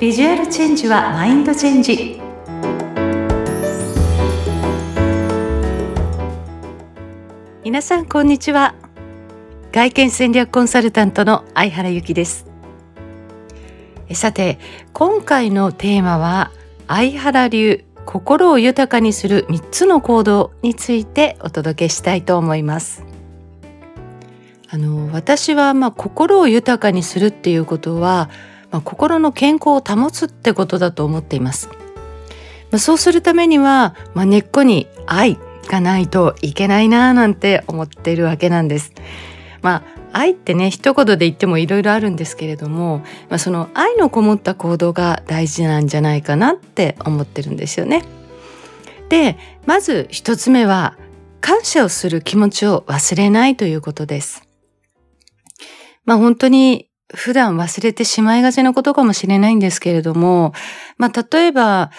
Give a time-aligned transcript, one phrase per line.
[0.00, 2.18] ビジュアルチェンジはマインドチェンジ。
[7.62, 8.74] 皆さんこんにちは。
[9.72, 12.46] 外見戦略コンサルタントの相原由紀です。
[14.14, 14.58] さて
[14.94, 16.50] 今回のテーマは
[16.88, 23.04] 相原流心を豊かにする3つの行動についてお届けしたいと思います。
[24.70, 28.30] あの私はまあ心を豊かにするっていうことは、
[28.70, 31.68] まあ、心の健康を保つってことだと思っています、
[32.70, 35.38] まあ、そうするためには、まあ、根っこに愛
[35.68, 38.92] がないといけないなぁなんて思っているわけなんです
[39.62, 42.98] まあ愛ってね一言で言ってもいろいろあるんですけれども、
[43.28, 48.04] まあ、その愛のこもった行動が大事なんじゃないかなって思ってるんですよね。
[49.08, 50.96] でまず一つ目は
[51.40, 54.42] 感謝をする気持ちを忘れないということです。
[56.04, 60.52] まあ本当に普段忘れてしまいがちなことかもしれないんですけれども、
[60.96, 61.90] まあ例えば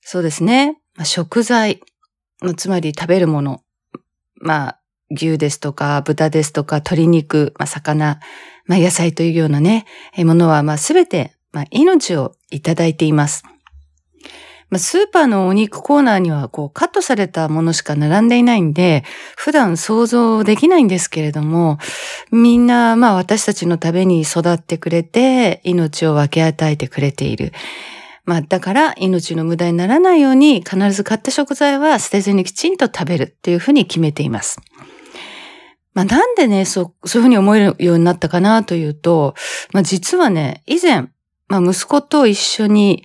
[0.00, 1.80] そうですね、食材、
[2.56, 3.62] つまり食べるもの、
[4.40, 8.20] まあ牛ですとか豚ですとか鶏肉、まあ、魚、
[8.66, 9.86] まあ、野菜というようなね、
[10.18, 13.42] ものはまあ全て、ま、命をいただいています。
[14.70, 19.02] まあ、スーパーのお肉コーナーにはこうカットされたものしか並んでいないんで、
[19.36, 21.78] 普段想像できないんですけれども、
[22.30, 27.52] みんなまあ私たちのために育ってくれて、命を分け与えてくれている。
[28.28, 34.60] まあ、だから命の無駄にならないように必ず買った食材は捨てずにきちんと食べるっていうふうに決めています。
[35.94, 39.34] まあ、なんでね、そう、そういうふうに思えるようになったかなというと、
[39.72, 41.08] まあ、実はね、以前、
[41.48, 43.04] まあ、息子と一緒に、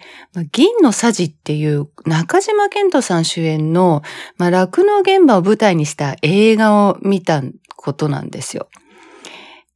[0.51, 4.01] 銀のさじっていう中島健人さん主演の、
[4.37, 7.41] まあ、酪農現場を舞台にした映画を見た
[7.75, 8.67] ことなんですよ。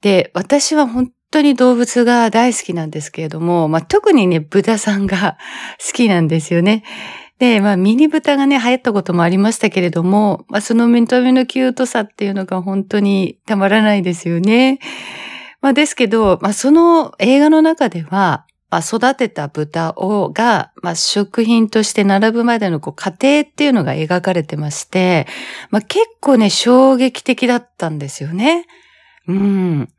[0.02, 5.38] で、私は本当に動物が大好きなんですけれども、まあ、特にね、豚さんが
[5.86, 6.84] 好きなんですよね。
[7.40, 14.80] で、まあ、ミニ豚がね、流行ったこともありましたけれども、まあ、その見た目のキュートさっていうのが本当にたまらないですよね。
[15.62, 25.26] まあ、ですけど、まあ、その映画の中では、まあ、育てた豚をが、まあ、食品として並ぶまでのこう過程っていうのが描かれてまして、
[25.70, 28.66] まあ、結構ね、衝撃的だったんですよね。
[29.28, 29.90] うん。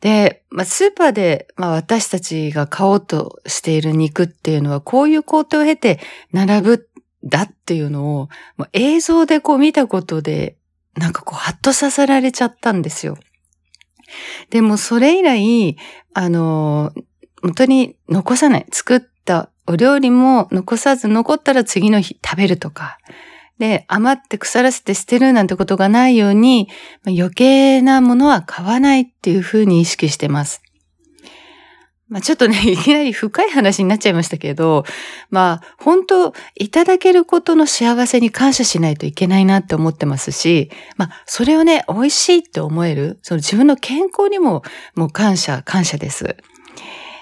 [0.00, 5.98] で、まあ、スーパーで、まあ、私たちが買おうとしている肉っていうのは、こういう工程を経て
[6.32, 6.88] 並ぶ
[7.24, 10.56] だっていうのを、もう映像でこう見たことで、
[10.96, 13.16] なんかこう、ハッとさせられちゃったんですよ。
[14.50, 15.76] でも、それ以来、
[16.14, 16.92] あの、
[17.42, 18.66] 本当に残さない。
[18.70, 22.98] 作ったお料理も残さず残ったら次の日食べるとか、
[23.58, 26.68] で、余って腐らせて捨てるなんてことがないように、
[27.06, 30.62] 余計なものは買わないっていうふうに意識してます。
[32.08, 34.84] まあちょっとね、 いきなり深い話になっちゃいましたけど、
[35.30, 44.62] まあ本当、いただけることの幸せに感謝しないといけないなって思ってますし、まあそれをね、美味しいって思える、その自分の健康にも
[44.94, 46.36] もう感謝、感謝です。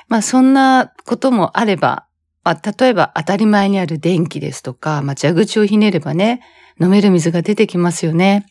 [0.08, 2.06] まあそんなこともあれば、
[2.44, 6.42] まあ、例えば当たり前にある電気ですとか、まあ、蛇口をひねればね、
[6.80, 8.46] 飲める水が出てきますよね。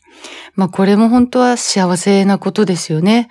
[0.54, 3.28] まあ、これも本当は幸せなことですよね。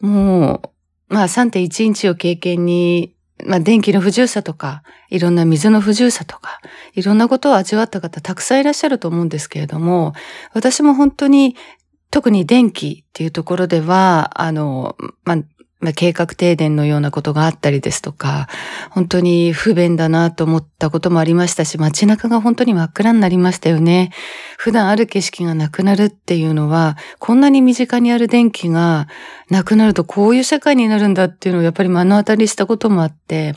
[0.00, 0.62] も
[1.08, 3.14] う、まあ、3.1インチを経験に、
[3.46, 6.60] まあ、電気の不自由さとか、いろんな水の不自由さとか、
[6.94, 10.14] いろんなことを味わった方たくさんいらっしゃると思うんですけれども、
[10.52, 11.56] 私も本当に
[12.10, 15.38] 特に電気っていうところでは、あの、まあ、
[15.80, 18.48] まあ、計画停電のようなことがあったりですとか、
[18.90, 24.12] 本当に不便だなと思ったこともありましたし、街中が本当に真っ暗になりましたよね。
[24.58, 29.08] 普段ある景色がなくなるっていうのは、こんなに身近にある電気が
[29.48, 33.54] なくなるとこういう世界になるんだっていうのをやっぱり目の当たりしたこともあって、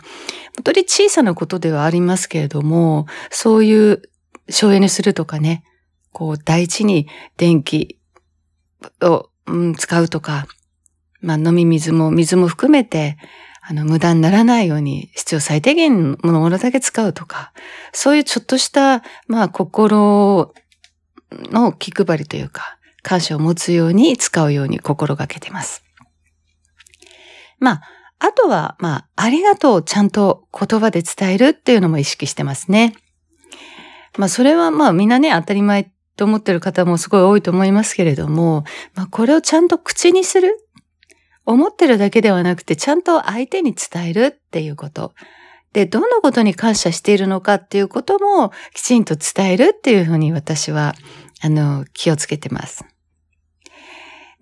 [0.55, 4.01] 本当に小さなことではありますけれども、そういう
[4.49, 5.65] 省エネするとかね、
[6.13, 7.99] こう大事に電気
[9.01, 10.47] を、うん、使うとか、
[11.23, 13.17] まあ飲み水も水も含めて、
[13.61, 17.53] あの、無駄にならないように必要最低限のものだけ使うとか、
[17.93, 20.53] そういうちょっとした、まあ心
[21.31, 25.83] の気配りというか、感謝を持つように使うように心がけてます。
[27.59, 27.81] まあ、
[28.19, 32.95] あとは、まあ、ありがとうをちゃんと言葉で伝えるっていうのも意識してますね。
[34.17, 38.63] まあ、それはまあみんなね、当たり前と思ってる方もすごい多いと思いますけれども、
[38.95, 40.57] まあ、これをちゃんと口にする
[41.45, 45.13] 思ってるだけではなくて、ちゃんと相手に伝えるっていうこと。
[45.73, 50.93] で、どのことに感謝しているのかっていうこともきちんと伝えるっていうふうに私は、
[51.41, 52.85] あの、気をつけてます。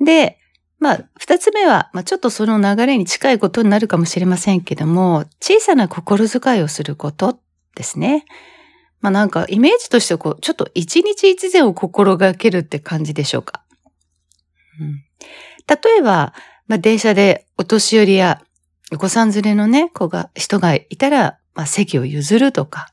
[0.03, 0.37] で、
[0.79, 7.39] まあ、二つ目は、まあ、ちょっとその流れに近いことになるかもしれませんけども、小さな心遣いをすること
[7.75, 8.25] ですね。
[8.99, 13.63] まあなんかイメージとしてこう、ちょっと一日一善を心がけるって感じでしょうか。
[14.79, 15.03] うん、
[15.67, 16.33] 例えば、
[16.71, 18.41] まあ電車でお年寄りや
[18.93, 22.87] お子さん連れのね、子が、人がいたら、まあ席を譲るとか、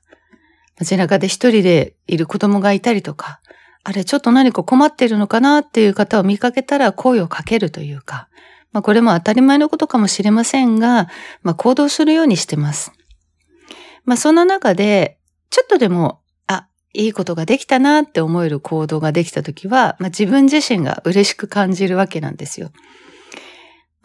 [0.81, 3.41] 街中で一人でいる子供がいたりとか、
[3.85, 8.29] あれちょっと何か困ってるのかなっていう方を見かけたら声をかけるというか、
[8.73, 11.07] まあこれも当たり前のことかもしれませんが、
[11.43, 12.91] まあ行動するようにしてます。
[14.05, 15.21] まあそんな中で、
[15.51, 22.73] ちょっとでも、あ、いいことができたなって思える行動ができたときは、まあ、自分自身が嬉しく感じるわけなんですよ。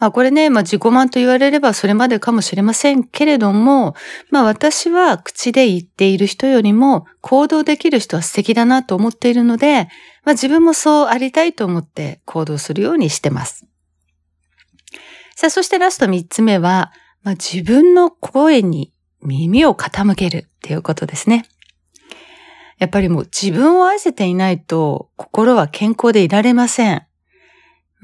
[0.04, 3.94] まあこれね、まあ自己満と言われればそれまでかもしれませんけれども、
[4.30, 9.88] まあ私は口で言っている人よりも行動できる人は素敵だなと思っているので、
[10.22, 13.66] まあ自分もそうありたいと思って行動するようにしてます。
[15.36, 16.92] さあそしてラスト三つ目は、
[17.22, 18.92] まあ自分の声に
[19.22, 21.46] 耳を傾けるっていうことですね。
[22.76, 27.06] やっぱりもう自分を愛せていないと心は健康でいられません。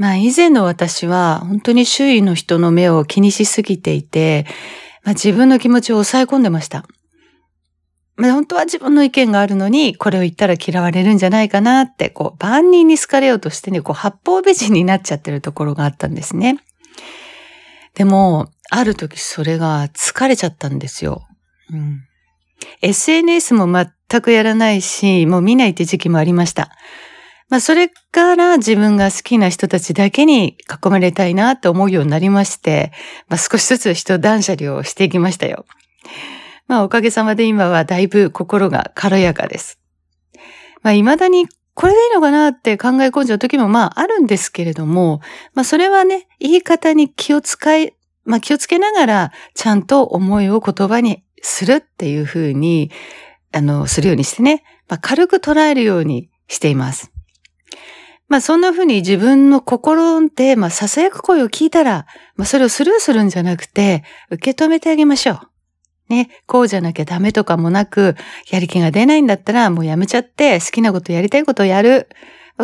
[0.00, 4.46] まあ以前の私は本当に周囲の人の目を気にしすぎていて、
[5.04, 6.86] まあ、自分の気持ちを抑え込んでました。
[8.16, 16.58] まあ、本当は自分の意見があるのに、これを言ったら嫌われるんじゃないかなって、こう、万人に好かれようとしてね、こう、八方美人になっちゃってるところがあったんですね。
[17.94, 21.26] でも、ある時それが疲れちゃったんですよ。
[21.70, 22.00] うん、
[22.80, 26.70] SNS も全くやらないし、もう見ないって時期もありました。
[27.50, 32.92] まあ、それから自分が好きな人たちだけに囲まれたいなと思うようになりまして、
[33.28, 35.66] まあ、少しずつ人断捨離をしていきましたよ。
[36.68, 39.80] まあ、おかげさまで今はだいぶ心が軽やかです。
[40.82, 45.20] まあ、未だにこれでいいのかなって考え込んじゃう時もまああるんですけれども、
[45.54, 47.94] まあそれはね、言い方に気を使い、
[48.24, 52.90] まあ気をつけながら、ちゃんと思いを言葉にするっていうふうに、
[53.52, 57.12] あの、するようにしてね、まあ軽く捉えるようにしています。
[58.30, 62.06] まあそんなふうに自分の心で、まあ囁く声を聞いたら、
[62.36, 65.40] まあそれをスルーするんじゃなくて、受け止めてあげましょう。
[66.10, 68.14] ね、こうじゃなきゃダメとかもなく、
[68.48, 72.08] やる気が出ないんだったらもうやめちゃって好きなことやりたいことをやる。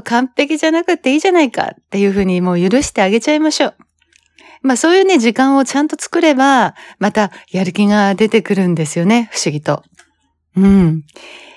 [0.05, 3.75] 完璧じゃなくていいじゃないかっていうふうにもう許してあげちゃいましょう。
[4.63, 9.83] まあそういうね、時間をちゃんと作れば、またやる気が出てくるんですよね、不思議と。
[10.55, 11.03] うん。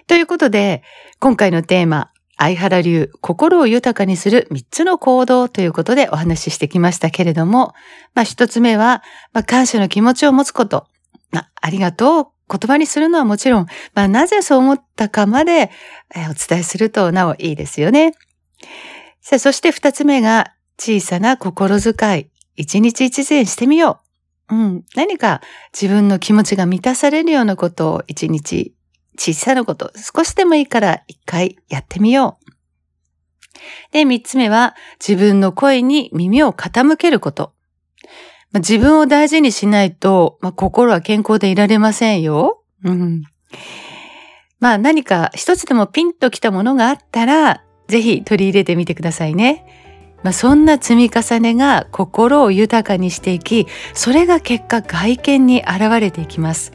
[0.08, 0.82] ということで、
[1.20, 2.12] 今回のテーマ、
[2.42, 7.74] 相原流、心を豊かにする3つの行動ということでお話ししてきましたけれども、
[8.16, 9.04] まあ一つ目は、
[9.34, 10.88] まあ感謝の気持ちを持つこと。
[11.32, 12.28] まあ、ありがとう。
[12.52, 15.70] 言葉にするのはもちろん、まあ、なぜそう思ったかまで、
[16.16, 18.14] えお伝えするとなおいいですよね。
[19.22, 22.30] さあ、そして二つ目が、小さな心遣い。
[22.56, 24.02] 一日一善してみよ
[24.50, 24.56] う。
[24.56, 24.86] うん。
[24.96, 25.42] 何か
[25.74, 28.74] 自分の気持ちが満たされるようなことを一日
[29.20, 32.50] 小さなこと、少しでもいいから一回やってみよう。
[33.92, 34.76] で、三つ目は
[35.06, 37.54] 自分の声に耳を傾けること。
[38.52, 42.64] まあ、自分を大事にしないと、まあ、心は健康でいられませんよ。
[42.86, 43.24] うん。
[44.60, 49.66] まあ何か一つでもピンときたものがあったら、ぜひ取り入れてみてくださいね。
[50.24, 56.74] まあ、そんな積み重ねが心を豊かにしていき、それが結果外見に現れていきます。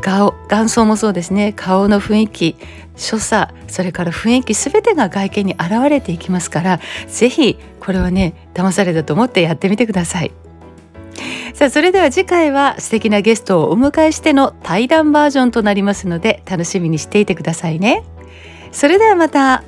[0.00, 1.52] 顔、眼相もそうですね。
[1.54, 2.56] 顔の雰囲気、
[2.96, 10.32] 所作、それから雰囲気すべてが外見に現れていきますから、ぜひこれはね、騙されたと思ってやってみてください。
[11.54, 18.02] さあそれでは次回は素敵なゲストをお迎えしての対談バージョンとなりますので楽しみにしていてくださいね。
[18.72, 19.64] それではまた。